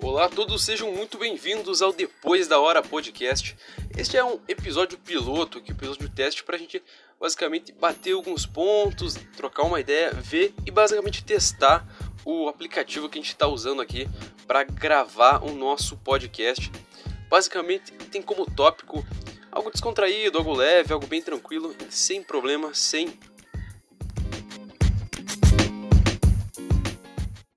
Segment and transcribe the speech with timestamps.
[0.00, 3.56] Olá a todos, sejam muito bem-vindos ao Depois da Hora Podcast.
[3.96, 6.80] Este é um episódio piloto, que é um episódio teste para a gente
[7.18, 11.84] basicamente bater alguns pontos, trocar uma ideia, ver e basicamente testar
[12.24, 14.08] o aplicativo que a gente está usando aqui
[14.46, 16.70] para gravar o nosso podcast.
[17.28, 19.04] Basicamente tem como tópico
[19.50, 23.18] algo descontraído, algo leve, algo bem tranquilo, sem problema, sem